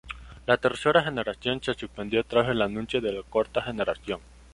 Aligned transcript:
La 0.47 0.57
tercera 0.57 1.03
generación 1.03 1.61
se 1.61 1.75
suspendió 1.75 2.23
tras 2.23 2.49
el 2.49 2.63
anuncio 2.63 3.01
de 3.01 3.13
la 3.13 3.21
cuarta 3.21 3.61
generación. 3.61 4.19